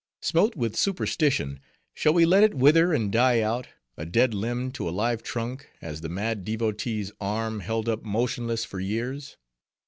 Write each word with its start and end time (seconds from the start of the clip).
Smote 0.23 0.55
with 0.55 0.75
superstition, 0.75 1.59
shall 1.93 2.13
we 2.15 2.25
let 2.25 2.43
it 2.43 2.55
wither 2.55 2.91
and 2.91 3.11
die 3.11 3.41
out, 3.41 3.67
a 3.95 4.03
dead, 4.03 4.33
limb 4.33 4.71
to 4.71 4.89
a 4.89 4.89
live 4.89 5.21
trunk, 5.21 5.69
as 5.79 6.01
the 6.01 6.09
mad 6.09 6.43
devotee's 6.43 7.11
arm 7.21 7.59
held 7.59 7.87
up 7.87 8.01
motionless 8.03 8.65
for 8.65 8.79
years? 8.79 9.37